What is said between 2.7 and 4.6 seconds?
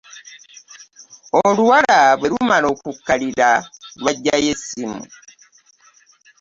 okukkalira, lwaggyayo